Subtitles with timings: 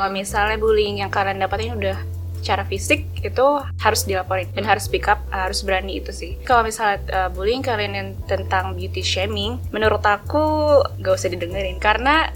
[0.00, 2.00] Kalau misalnya bullying yang kalian dapatin udah
[2.40, 3.46] secara fisik itu
[3.84, 6.40] harus dilaporin dan harus speak up, harus berani itu sih.
[6.48, 10.40] Kalau misalnya uh, bullying kalian yang tentang beauty shaming, menurut aku
[11.04, 12.32] gak usah didengerin karena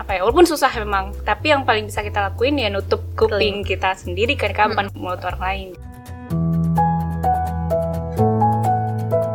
[0.00, 3.92] apa ya walaupun susah memang tapi yang paling bisa kita lakuin ya nutup kuping kita
[3.92, 4.96] sendiri kan kapan hmm.
[4.96, 5.68] mulut orang lain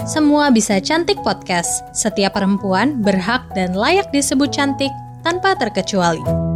[0.07, 1.83] Semua bisa cantik podcast.
[1.91, 4.89] Setiap perempuan berhak dan layak disebut cantik
[5.19, 6.46] tanpa terkecuali.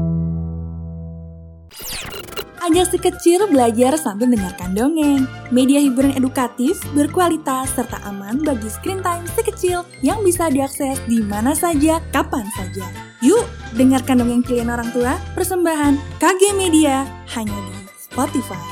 [2.71, 5.27] Ajak si kecil belajar sambil mendengarkan dongeng.
[5.51, 11.19] Media hiburan edukatif, berkualitas, serta aman bagi screen time si kecil yang bisa diakses di
[11.19, 12.87] mana saja, kapan saja.
[13.19, 13.43] Yuk,
[13.75, 17.03] dengarkan dongeng kalian orang tua, persembahan KG Media,
[17.35, 18.70] hanya di Spotify.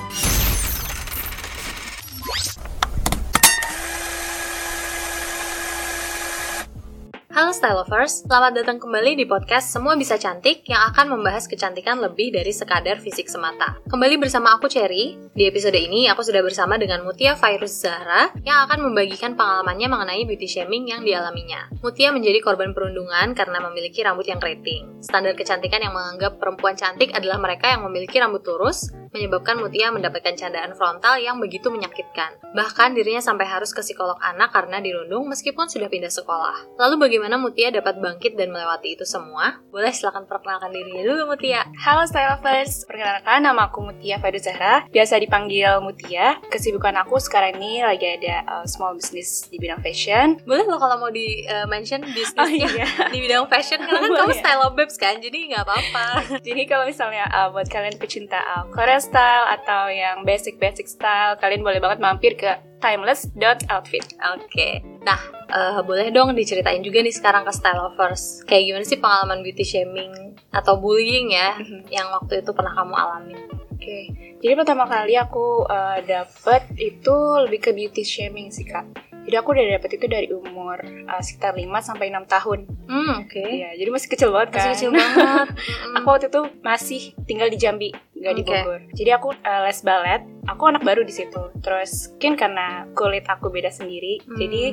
[7.49, 11.97] Halo Style Lovers, selamat datang kembali di podcast Semua Bisa Cantik yang akan membahas kecantikan
[11.97, 13.73] lebih dari sekadar fisik semata.
[13.89, 15.17] Kembali bersama aku Cherry.
[15.33, 20.29] Di episode ini aku sudah bersama dengan Mutia Virus Zahra yang akan membagikan pengalamannya mengenai
[20.29, 21.73] beauty shaming yang dialaminya.
[21.81, 25.01] Mutia menjadi korban perundungan karena memiliki rambut yang keriting.
[25.01, 30.37] Standar kecantikan yang menganggap perempuan cantik adalah mereka yang memiliki rambut lurus, menyebabkan Mutia mendapatkan
[30.37, 32.37] candaan frontal yang begitu menyakitkan.
[32.53, 36.77] Bahkan dirinya sampai harus ke psikolog anak karena dirundung meskipun sudah pindah sekolah.
[36.77, 39.61] Lalu bagaimana Mutia dapat bangkit dan melewati itu semua?
[39.73, 41.65] Boleh silahkan perkenalkan dirinya dulu Mutia.
[41.81, 46.37] Halo Style Lovers, perkenalkan nama aku Mutia Fadu Zahra, biasa dipanggil Mutia.
[46.53, 50.37] Kesibukan aku sekarang ini lagi ada uh, small business di bidang fashion.
[50.45, 52.87] Boleh loh kalau mau di uh, mention bisnisnya oh, iya.
[53.13, 56.05] di bidang fashion karena kan kamu style babes kan, jadi nggak apa-apa.
[56.47, 61.63] jadi kalau misalnya uh, buat kalian pecinta uh, Korea style atau yang basic-basic style, kalian
[61.65, 64.05] boleh banget mampir ke timeless.outfit.
[64.35, 64.47] Oke.
[64.47, 64.73] Okay.
[65.03, 65.19] Nah,
[65.51, 68.43] uh, boleh dong diceritain juga nih sekarang ke style lovers.
[68.47, 71.81] Kayak gimana sih pengalaman beauty shaming atau bullying ya mm-hmm.
[71.91, 73.35] yang waktu itu pernah kamu alami?
[73.35, 73.79] Oke.
[73.79, 74.03] Okay.
[74.39, 79.51] Jadi pertama kali aku uh, dapet itu lebih ke beauty shaming sih, Kak jadi aku
[79.53, 80.77] udah dapet itu dari umur
[81.09, 82.59] uh, sekitar 5 sampai 6 tahun.
[82.87, 83.29] Hmm, oke.
[83.29, 83.49] Okay.
[83.61, 84.59] Iya, jadi masih kecil banget kan.
[84.59, 85.47] Masih kecil banget.
[85.99, 88.81] aku waktu itu masih tinggal di Jambi, nggak di Bogor.
[88.95, 91.41] Jadi aku uh, les balet, aku anak baru di situ.
[91.61, 94.37] Terus mungkin karena kulit aku beda sendiri, hmm.
[94.39, 94.63] jadi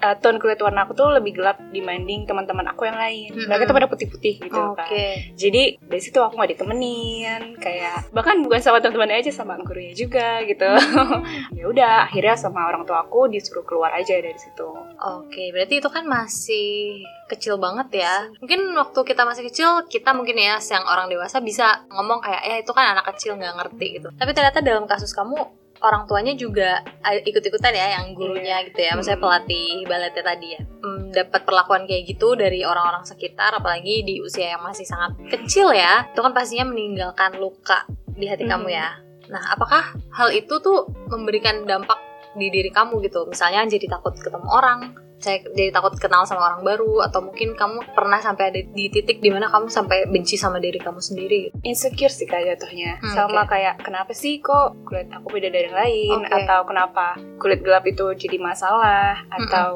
[0.00, 3.30] uh, tone kulit warna aku tuh lebih gelap dibanding teman-teman aku yang lain.
[3.32, 3.48] Mm -hmm.
[3.48, 4.78] Mereka tuh pada putih-putih gitu okay.
[4.78, 5.36] kan.
[5.36, 10.40] Jadi dari situ aku gak ditemenin, kayak bahkan bukan sama teman-temannya aja sama gurunya juga
[10.48, 10.68] gitu.
[10.68, 11.20] Mm.
[11.58, 14.68] ya udah akhirnya sama orang tua aku disuruh keluar aja dari situ.
[15.02, 17.02] Oke, okay, berarti itu kan masih
[17.32, 18.28] kecil banget ya.
[18.44, 22.56] Mungkin waktu kita masih kecil kita mungkin ya yang orang dewasa bisa ngomong kayak ya
[22.60, 24.08] itu kan anak kecil nggak ngerti gitu.
[24.12, 28.66] Tapi ternyata dalam kasus kamu orang tuanya juga ikut-ikutan ya yang gurunya yeah.
[28.70, 28.92] gitu ya.
[28.94, 30.62] Misalnya pelatih baletnya tadi ya.
[30.82, 35.70] Hmm, dapat perlakuan kayak gitu dari orang-orang sekitar apalagi di usia yang masih sangat kecil
[35.70, 38.52] ya itu kan pastinya meninggalkan luka di hati hmm.
[38.54, 38.88] kamu ya.
[39.30, 41.98] Nah apakah hal itu tuh memberikan dampak
[42.38, 43.28] di diri kamu gitu?
[43.28, 47.94] Misalnya jadi takut ketemu orang saya jadi takut kenal sama orang baru atau mungkin kamu
[47.94, 51.54] pernah sampai ada di titik di mana kamu sampai benci sama diri kamu sendiri.
[51.62, 52.98] Insecure sih kayak jatuhnya.
[52.98, 53.62] Hmm, sama okay.
[53.62, 56.18] kayak kenapa sih kok kulit aku beda dari yang lain?
[56.26, 56.42] Okay.
[56.42, 57.06] atau kenapa
[57.38, 59.22] kulit gelap itu jadi masalah?
[59.30, 59.68] Hmm, atau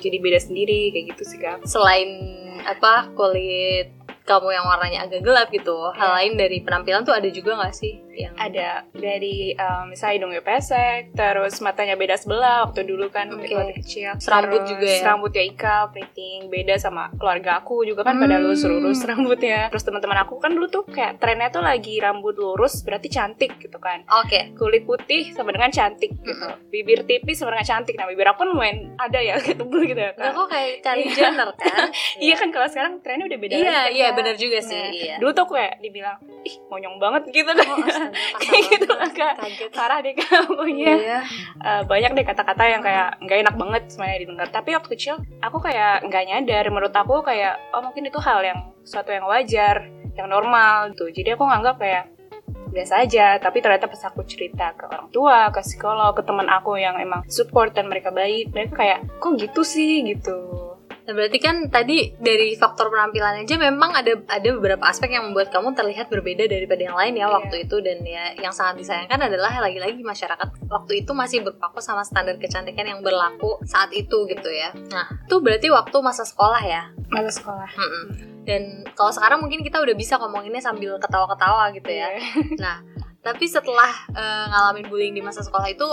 [0.00, 0.90] jadi beda sendiri?
[0.90, 1.60] Kayak gitu sih kak.
[1.68, 2.08] Selain
[2.64, 5.92] apa kulit kamu yang warnanya agak gelap gitu.
[5.92, 6.16] Hal iya.
[6.16, 8.88] lain dari penampilan tuh ada juga nggak sih yang ada.
[8.96, 13.52] Dari um, misalnya hidungnya pesek terus matanya beda sebelah waktu dulu kan okay.
[13.52, 14.16] waktu kecil.
[14.16, 15.04] Serambut juga ya?
[15.04, 18.22] rambutnya ikal keriting beda sama keluarga aku juga kan hmm.
[18.24, 19.68] pada lurus lurus rambutnya.
[19.68, 23.76] Terus teman-teman aku kan dulu tuh kayak trennya tuh lagi rambut lurus berarti cantik gitu
[23.76, 24.08] kan.
[24.24, 24.32] Oke.
[24.32, 24.42] Okay.
[24.56, 26.32] kulit putih sama dengan cantik gitu.
[26.32, 26.56] Hmm.
[26.72, 27.94] bibir tipis sama dengan cantik.
[28.00, 31.12] Nah bibir aku kan lumayan ada ya kayak tebel gitu ya kan kok kayak Kylie
[31.12, 31.92] Jenner kan?
[32.24, 34.78] Iya kan kalau sekarang trennya udah beda iya iya benar juga sih.
[34.78, 35.14] Nah, iya.
[35.20, 36.16] Dulu tuh kayak dibilang,
[36.46, 37.66] ih monyong banget gitu kan.
[37.66, 37.78] Oh,
[38.42, 39.34] kayak gitu lah kak.
[39.74, 41.20] Parah deh kamu Iya.
[41.60, 44.48] Uh, banyak deh kata-kata yang kayak nggak enak banget semuanya didengar.
[44.50, 46.64] Tapi waktu kecil aku kayak nggak nyadar.
[46.70, 51.10] Menurut aku kayak oh mungkin itu hal yang suatu yang wajar, yang normal gitu.
[51.10, 52.04] Jadi aku nganggap kayak
[52.74, 56.74] biasa aja tapi ternyata pas aku cerita ke orang tua ke psikolog ke teman aku
[56.74, 60.63] yang emang support dan mereka baik mereka kayak kok gitu sih gitu
[61.04, 65.52] Nah, berarti kan tadi dari faktor penampilan aja memang ada ada beberapa aspek yang membuat
[65.52, 67.28] kamu terlihat berbeda daripada yang lain ya yeah.
[67.28, 72.08] waktu itu dan ya yang sangat disayangkan adalah lagi-lagi masyarakat waktu itu masih berpaku sama
[72.08, 74.72] standar kecantikan yang berlaku saat itu gitu ya.
[74.88, 76.88] Nah, itu berarti waktu masa sekolah ya?
[77.12, 77.68] Masa sekolah.
[77.76, 78.04] Mm -mm.
[78.44, 78.62] Dan
[78.96, 82.16] kalau sekarang mungkin kita udah bisa ngomonginnya sambil ketawa-ketawa gitu ya.
[82.16, 82.24] Yeah.
[82.64, 82.76] Nah,
[83.20, 85.84] tapi setelah uh, ngalamin bullying di masa sekolah itu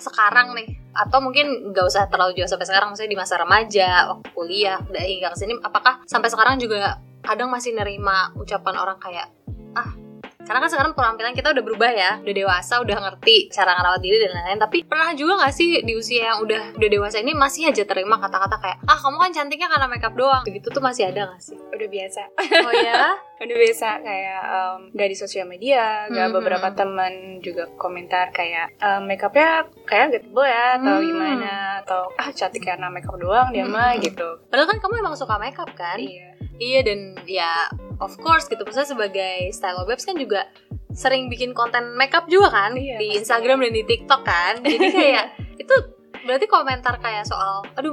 [0.00, 4.28] sekarang nih atau mungkin nggak usah terlalu jauh sampai sekarang misalnya di masa remaja waktu
[4.30, 9.26] kuliah udah hingga ke sini apakah sampai sekarang juga kadang masih nerima ucapan orang kayak
[9.74, 10.03] ah
[10.44, 14.16] karena kan sekarang penampilan kita udah berubah ya udah dewasa udah ngerti cara ngerawat diri
[14.20, 14.60] dan lain-lain.
[14.60, 18.16] Tapi pernah juga gak sih di usia yang udah udah dewasa ini masih aja terima
[18.16, 20.44] kata-kata kayak ah kamu kan cantiknya karena makeup doang.
[20.44, 21.56] Begitu tuh masih ada gak sih?
[21.56, 22.22] Udah biasa.
[22.60, 23.02] Oh ya?
[23.44, 23.88] Udah biasa.
[24.00, 29.64] Kayak um, gak di sosial media gak Hmm, beberapa teman juga komentar kayak um, makeupnya
[29.84, 31.04] kayak gak tebel ya atau Hmm.
[31.04, 31.52] gimana?
[31.80, 33.72] Atau ah cantik karena makeup doang dia Hmm.
[33.72, 34.44] mah gitu.
[34.48, 35.96] Padahal kan kamu emang suka makeup kan?
[35.96, 36.36] Iya.
[36.54, 37.50] Iya dan ya
[38.00, 40.46] of course gitu maksudnya sebagai style babes kan juga
[40.94, 43.18] sering bikin konten makeup juga kan Iya, di pasti.
[43.22, 44.54] Instagram dan di TikTok kan.
[44.62, 45.26] Jadi kayak
[45.62, 45.74] itu
[46.22, 47.90] berarti komentar kayak soal aduh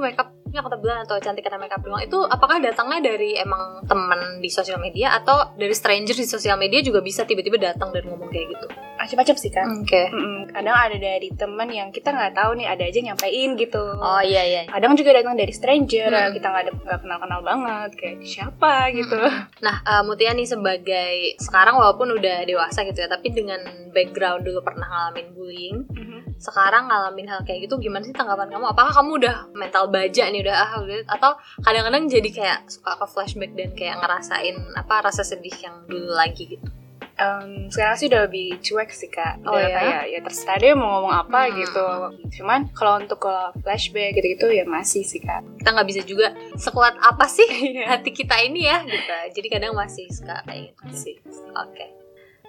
[0.52, 4.76] makeupnya ketebelan atau cantik karena makeup doang itu apakah datangnya dari emang temen di sosial
[4.76, 8.66] media atau dari stranger di sosial media juga bisa tiba-tiba datang dan ngomong kayak gitu.
[8.92, 10.02] macam-macam sih kan Oke.
[10.06, 10.52] Mm-mm.
[10.52, 14.42] kadang ada dari teman yang kita nggak tahu nih ada aja nyampein gitu Oh iya
[14.44, 14.62] iya.
[14.68, 16.30] kadang juga datang dari stranger Hmm.
[16.30, 19.16] kita nggak ada nggak kenal kenal banget kayak siapa gitu
[19.58, 23.58] Nah, uh, Mutia nih sebagai sekarang walaupun udah dewasa gitu ya, tapi dengan
[23.90, 26.18] background dulu pernah ngalamin bullying, Mhm.
[26.36, 28.66] sekarang ngalamin hal kayak gitu gimana sih tanggapan kamu?
[28.68, 31.30] Apakah kamu udah mental baja nih udah ah udah atau
[31.60, 36.46] kadang-kadang jadi kayak suka ke flashback dan kayak ngerasain apa rasa sedih yang dulu lagi
[36.50, 36.68] gitu?
[37.12, 39.76] Em, sekarang sih udah lebih cuek sih kak Oh, Udah ya?
[39.76, 41.54] kayak ya terserah dia mau ngomong apa Hmm.
[41.54, 41.84] gitu
[42.32, 46.32] cuman kalau untuk ke flashback gitu gitu ya masih sih kak Kita nggak bisa juga
[46.56, 47.84] sekuat apa sih Iya.
[47.92, 49.12] hati kita ini ya gitu.
[49.30, 50.80] Jadi kadang masih suka kayak gitu.
[50.82, 51.14] masih
[51.54, 51.86] Oke.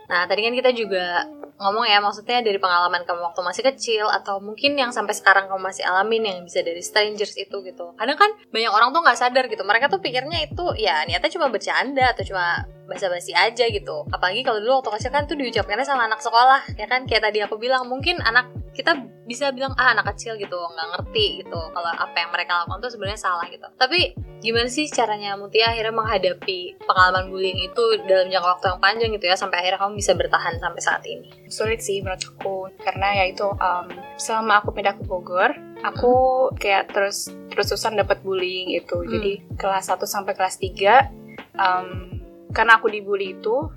[0.04, 1.28] Nah, tadi kan kita juga
[1.62, 5.62] ngomong ya, maksudnya dari pengalaman kamu waktu masih kecil atau mungkin yang sampai sekarang kamu
[5.62, 7.94] masih alamin yang bisa dari strangers itu gitu.
[7.96, 9.64] Kadang kan banyak orang tuh nggak sadar gitu.
[9.64, 14.06] Mereka tuh pikirnya itu ya niatnya cuma bercanda atau cuma basa-basi aja gitu.
[14.12, 17.08] Apalagi kalau dulu waktu kecil kan tuh diucapkannya sama anak sekolah, ya kan?
[17.08, 21.46] Kayak tadi aku bilang, mungkin anak kita bisa bilang ah anak kecil gitu nggak ngerti
[21.46, 25.72] gitu kalau apa yang mereka lakukan tuh sebenarnya salah gitu tapi gimana sih caranya Mutia
[25.72, 29.94] akhirnya menghadapi pengalaman bullying itu dalam jangka waktu yang panjang gitu ya sampai akhirnya kamu
[29.96, 33.88] bisa bertahan sampai saat ini sulit sih menurut aku karena ya itu em,
[34.20, 35.56] selama aku pindah ke Bogor
[35.86, 36.14] aku
[36.60, 39.08] kayak terus terus terusan dapat bullying itu Hmm.
[39.08, 41.08] jadi kelas 1 sampai kelas 3
[41.56, 42.13] em,
[42.54, 43.68] karena aku dibully itu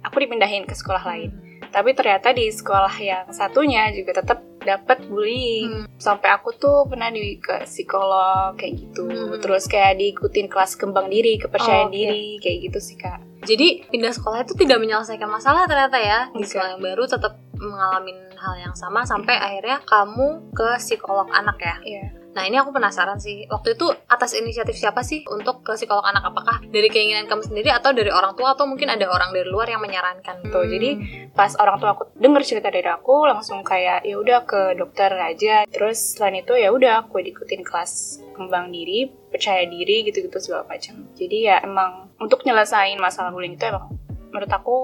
[0.00, 1.32] aku dipindahin ke sekolah lain
[1.68, 5.86] tapi ternyata di sekolah yang satunya juga tetap dapat bullying Hmm.
[5.96, 9.36] sampai aku tuh pernah di ke psikolog kayak gitu Hmm.
[9.38, 11.94] terus kayak diikutin kelas kembang diri Oh, kepercayaan oke.
[11.94, 16.36] diri kayak gitu sih kak jadi pindah sekolah itu tidak menyelesaikan masalah ternyata ya di
[16.36, 16.48] Enggak.
[16.50, 21.76] sekolah yang baru tetap mengalami hal yang sama sampai akhirnya kamu ke psikolog anak ya
[21.82, 22.04] Iya.
[22.38, 23.50] Nah ini aku penasaran sih.
[23.50, 26.22] Waktu itu atas inisiatif siapa sih Untuk ke psikolog anak?
[26.22, 28.54] Apakah dari keinginan kamu sendiri Atau dari orang tua?
[28.54, 30.94] Atau mungkin ada orang dari luar yang menyarankan Tuh, jadi
[31.34, 35.66] pas orang tua aku denger cerita dari aku langsung kayak ya udah ke dokter aja.
[35.66, 41.10] Terus selain itu ya udah aku diikutin kelas kembang diri percaya diri gitu-gitu segala macam.
[41.18, 43.98] Jadi ya emang untuk nyelesain masalah bullying itu emang
[44.28, 44.76] menurut aku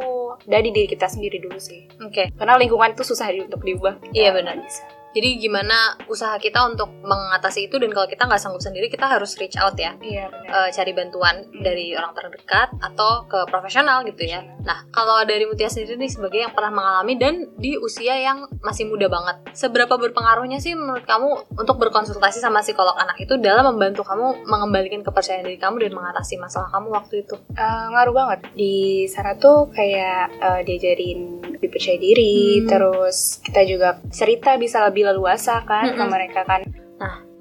[0.49, 1.87] dari diri kita sendiri dulu sih.
[2.01, 2.33] Oke.
[2.35, 4.01] Karena lingkungan itu susah di- untuk diubah.
[4.11, 4.56] Iya, benar.
[4.59, 4.83] bisa.
[5.14, 5.75] Jadi gimana
[6.05, 9.75] usaha kita untuk mengatasi itu Dan kalau kita nggak sanggup sendiri Kita harus reach out
[9.75, 9.94] ya.
[9.96, 10.66] Iya benar.
[10.66, 11.62] Eh, Cari bantuan Hmm.
[11.62, 14.43] dari orang terdekat Atau ke profesional gitu ya.
[14.61, 18.84] Nah kalau dari Mutia sendiri nih Sebagai yang pernah mengalami Dan di usia yang masih
[18.84, 24.03] muda banget Seberapa berpengaruhnya sih menurut kamu Untuk berkonsultasi sama psikolog anak itu Dalam membantu
[24.03, 27.39] kamu mengembalikan kepercayaan diri kamu Dan mengatasi masalah kamu waktu itu?
[27.55, 28.39] Eh, ngaruh banget.
[28.53, 28.74] Di
[29.06, 32.69] sana tuh kayak eh, diajarin lebih percaya diri Hmm.
[32.69, 36.11] terus kita juga cerita bisa lebih leluasa kan ke Mm-mm.
[36.11, 36.63] mereka kan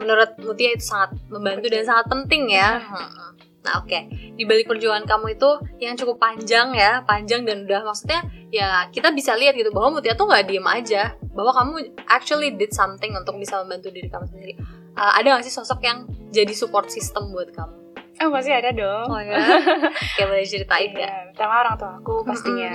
[0.04, 2.84] menurut Mutia itu sangat membantu dan sangat penting ya.
[2.84, 3.32] Mm-mm.
[3.64, 3.96] Nah oke,
[4.36, 8.20] di balik perjuangan kamu itu yang cukup panjang ya, panjang dan udah maksudnya
[8.52, 12.76] ya kita bisa lihat gitu bahwa Mutia tuh nggak diem aja, bahwa kamu actually did
[12.76, 14.54] something untuk bisa membantu diri kamu sendiri.
[14.94, 17.83] Uh, ada gak sih sosok yang jadi support system buat kamu?
[18.22, 19.38] Oh pasti ada dong Oh ya,
[20.18, 21.10] kayak boleh ceritain nggak?
[21.10, 22.74] Iya, pertama orang tua aku pastinya.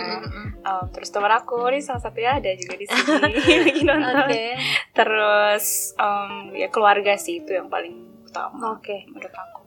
[0.66, 3.14] Um, terus teman aku ini salah satunya ada juga di sini
[3.64, 4.47] lagi nonton Oke,
[4.92, 8.97] terus um, ya keluarga sih itu yang paling utama oke.
[9.09, 9.59] menurut aku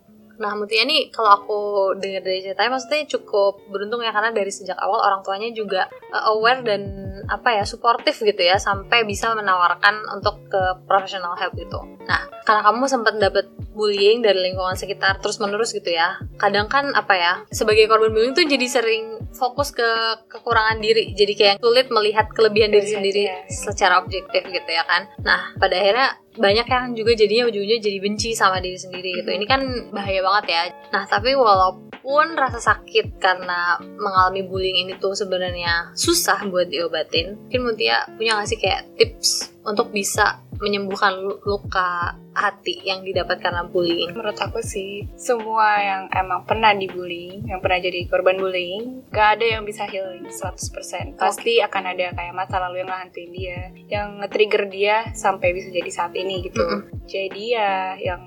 [0.42, 1.60] Nah, Mutia nih kalau aku
[2.02, 6.34] dengar dari ceritanya maksudnya cukup beruntung ya karena dari sejak awal orang tuanya juga uh,
[6.34, 6.82] aware dan
[7.30, 11.78] apa ya suportif gitu ya sampai bisa menawarkan untuk ke professional help gitu.
[12.10, 16.20] Nah, karena kamu sempat dapat bullying dari lingkungan sekitar terus menerus gitu ya.
[16.38, 19.88] Kadang kan apa ya sebagai korban bullying tuh jadi sering fokus ke
[20.28, 21.16] kekurangan diri.
[21.16, 23.38] Jadi kayak sulit melihat kelebihan diri Iya, sendiri iya.
[23.48, 25.08] secara objektif gitu ya kan.
[25.24, 29.30] Nah, pada akhirnya banyak yang juga jadinya ujung-ujungnya jadi benci sama diri sendiri gitu.
[29.32, 29.62] Ini kan
[29.92, 30.62] bahaya banget ya.
[30.96, 37.62] Nah, tapi walaupun rasa sakit karena mengalami bullying ini tuh sebenarnya susah buat diobatin, mungkin
[37.68, 44.14] Mutia punya nggak sih kayak tips untuk bisa menyembuhkan luka hati yang didapat karena bullying?
[44.14, 49.58] Menurut aku sih, semua yang emang pernah dibullying, yang pernah jadi korban bullying, gak ada
[49.58, 51.18] yang bisa healing 100%.
[51.18, 51.66] Pasti okay.
[51.66, 53.60] akan ada kayak masa lalu yang ngehantuin dia,
[53.90, 56.62] yang nge-trigger dia sampai bisa jadi saat ini gitu.
[56.62, 57.08] Mm -hmm.
[57.10, 58.22] Jadi ya yang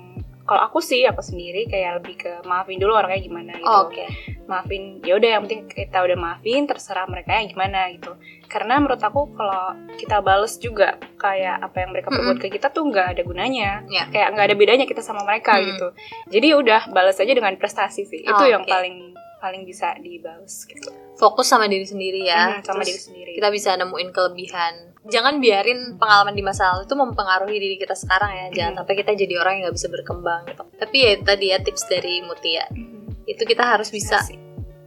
[0.45, 3.65] kalau aku sih aku sendiri kayak lebih ke maafin dulu orangnya gimana gitu.
[3.65, 4.05] Oh, Oke.
[4.05, 4.09] Okay.
[4.45, 8.13] Maafin ya udah yang penting kita udah maafin terserah mereka yang gimana gitu.
[8.45, 12.53] Karena menurut aku kalau kita bales juga kayak apa yang mereka perbuat mm -hmm.
[12.53, 13.71] ke kita tuh nggak ada gunanya.
[13.89, 14.05] Yeah.
[14.13, 15.63] Kayak nggak ada bedanya kita sama mereka mm.
[15.65, 15.87] gitu.
[16.29, 18.21] Jadi ya udah balas aja dengan prestasi sih.
[18.21, 20.89] Itu oh, yang paling paling bisa dibales gitu.
[21.21, 22.57] Fokus sama diri sendiri ya.
[22.57, 23.31] Hmm, sama Terus diri sendiri.
[23.37, 28.31] Kita bisa nemuin kelebihan jangan biarin pengalaman di masa lalu itu mempengaruhi diri kita sekarang
[28.33, 28.79] ya jangan hmm.
[28.81, 32.25] sampai kita jadi orang yang nggak bisa berkembang gitu tapi ya tadi ya tips dari
[32.25, 33.29] Mutia hmm.
[33.29, 34.25] itu kita harus bisa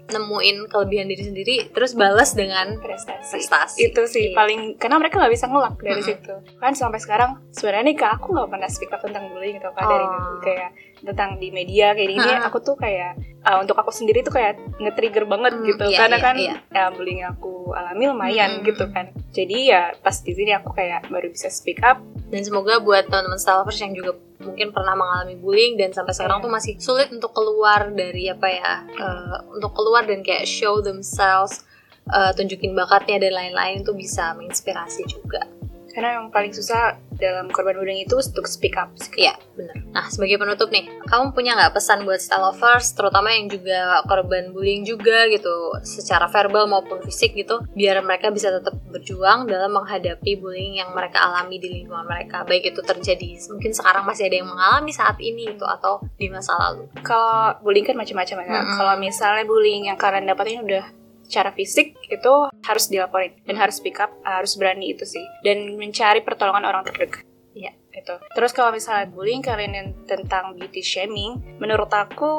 [0.08, 3.78] nemuin kelebihan diri sendiri terus balas dengan prestasi, prestasi.
[3.92, 4.36] itu sih iya.
[4.36, 6.08] paling karena mereka nggak bisa ngelak dari -hmm.
[6.08, 9.68] situ kan sampai sekarang sebenarnya nih kak aku nggak pernah speak up tentang bullying gitu
[9.76, 9.90] kan oh.
[9.92, 10.70] dari dulu kayak
[11.02, 12.46] tentang di media kayak gini uh.
[12.48, 16.16] aku tuh kayak uh, untuk aku sendiri tuh kayak nge-trigger banget hmm, gitu iya, karena
[16.18, 16.54] iya, kan iya.
[16.74, 18.64] ya bullying aku alami lumayan hmm.
[18.66, 22.82] gitu kan jadi ya pas di sini aku kayak baru bisa speak up dan semoga
[22.82, 26.46] buat teman-teman stalkers yang juga mungkin pernah mengalami bullying dan sampai sekarang yeah.
[26.46, 31.66] tuh masih sulit untuk keluar dari apa ya uh, untuk keluar dan kayak show themselves
[32.14, 35.42] uh, tunjukin bakatnya dan lain-lain tuh bisa menginspirasi juga
[35.92, 38.94] karena yang paling susah dalam korban bullying itu untuk speak up.
[39.18, 39.74] Iya, benar.
[39.90, 44.54] Nah, sebagai penutup nih, kamu punya nggak pesan buat style lovers, terutama yang juga korban
[44.54, 50.38] bullying juga gitu, secara verbal maupun fisik gitu, biar mereka bisa tetap berjuang dalam menghadapi
[50.38, 54.48] bullying yang mereka alami di lingkungan mereka, baik itu terjadi mungkin sekarang masih ada yang
[54.48, 56.86] mengalami saat ini itu atau di masa lalu.
[57.02, 58.46] Kalau bullying kan macam-macam ya.
[58.46, 58.76] Mm -hmm.
[58.78, 60.84] Kalau misalnya bullying yang kalian dapatin udah
[61.28, 65.22] secara fisik itu harus dilaporin dan harus speak up harus berani itu sih.
[65.44, 67.22] Dan mencari pertolongan orang terdekat.
[67.52, 72.30] Ya itu terus kalau misalnya bullying kalian yang tentang beauty shaming menurut aku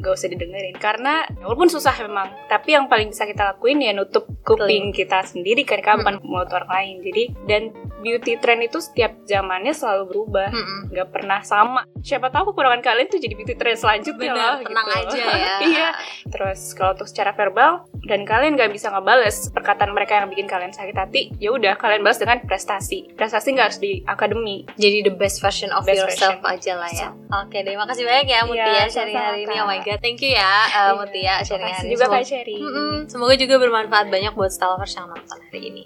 [0.00, 0.76] gak usah didengerin.
[0.76, 5.62] Karena walaupun susah memang tapi yang paling bisa kita lakuin ya nutup kuping kita sendiri
[5.62, 6.94] kan karena bukan mulut orang lain.
[7.04, 7.62] Jadi dan
[8.02, 10.50] beauty trend itu setiap zamannya selalu berubah.
[10.50, 10.82] Hmm.
[11.12, 11.86] pernah sama.
[12.02, 14.98] Siapa tahu kekurangan kalian tuh jadi beauty trend selanjutnya Bener, lah tenang gitu.
[14.98, 15.56] aja ya.
[15.72, 15.88] Iya.
[16.28, 20.74] Terus kalau untuk secara verbal dan kalian gak bisa ngebales perkataan mereka yang bikin kalian
[20.74, 23.14] sakit hati ya udah kalian balas dengan prestasi.
[23.14, 24.66] Prestasi nggak harus di akademi.
[24.76, 26.52] Jadi the best version of best yourself version.
[26.52, 27.08] aja lah ya.
[27.32, 29.56] Oke okay, terima kasih banyak ya Mutia ya, sharing hari ini.
[29.56, 31.94] Oh my god thank you ya uh, Mutia sharing hari ini.
[31.96, 32.94] juga kak sharing mm -mm.
[33.08, 35.84] semoga juga bermanfaat banyak buat stalkers yang nonton hari ini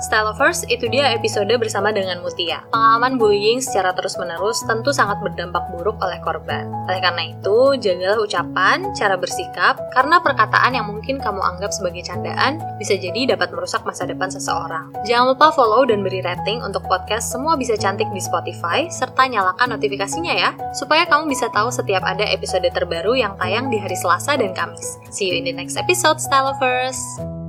[0.00, 2.64] Style Lovers, itu dia episode bersama dengan Mutia.
[2.70, 6.68] Pengalaman bullying secara terus-menerus tentu sangat berdampak buruk oleh korban.
[6.86, 12.60] Oleh karena itu, jagalah ucapan, cara bersikap, karena perkataan yang mungkin kamu anggap sebagai candaan
[12.76, 14.92] bisa jadi dapat merusak masa depan seseorang.
[15.08, 19.78] Jangan lupa follow dan beri rating untuk podcast Semua Bisa Cantik di Spotify, serta nyalakan
[19.78, 24.36] notifikasinya ya, supaya kamu bisa tahu setiap ada episode terbaru yang tayang di hari Selasa
[24.36, 25.00] dan Kamis.
[25.08, 27.45] See you in the next episode, Style Lovers!